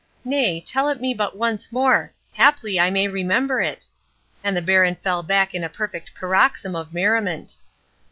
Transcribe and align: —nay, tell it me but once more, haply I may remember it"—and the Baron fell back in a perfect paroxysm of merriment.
—nay, 0.25 0.59
tell 0.59 0.89
it 0.89 0.99
me 0.99 1.13
but 1.13 1.37
once 1.37 1.71
more, 1.71 2.11
haply 2.33 2.79
I 2.79 2.89
may 2.89 3.07
remember 3.07 3.61
it"—and 3.61 4.57
the 4.57 4.59
Baron 4.63 4.95
fell 4.95 5.21
back 5.21 5.53
in 5.53 5.63
a 5.63 5.69
perfect 5.69 6.15
paroxysm 6.15 6.75
of 6.75 6.91
merriment. 6.91 7.57